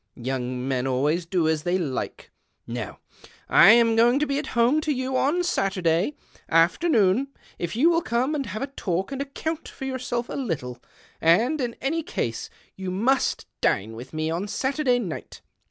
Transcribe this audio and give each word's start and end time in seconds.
Young 0.17 0.67
men 0.67 0.87
always 0.87 1.27
do 1.27 1.47
as 1.47 1.61
they 1.61 1.77
like. 1.77 2.31
Now, 2.65 2.97
I 3.47 3.69
am 3.73 3.95
going 3.95 4.17
to 4.17 4.25
be 4.25 4.39
at 4.39 4.47
home 4.57 4.81
to 4.81 4.91
you 4.91 5.15
on 5.15 5.43
Saturday 5.43 6.15
afternoon, 6.49 7.27
if 7.59 7.75
you 7.75 7.91
will 7.91 8.01
come 8.01 8.33
and 8.33 8.47
have 8.47 8.63
a 8.63 8.73
talk 8.73 9.11
and 9.11 9.21
account 9.21 9.67
for 9.67 9.85
yourself 9.85 10.27
a 10.27 10.33
little, 10.33 10.79
and, 11.21 11.61
in 11.61 11.75
any 11.81 12.01
case, 12.01 12.49
you 12.75 12.89
must 12.89 13.45
dine 13.61 13.93
with 13.93 14.11
me 14.11 14.31
on 14.31 14.47
Saturday 14.47 14.97
night. 14.97 15.43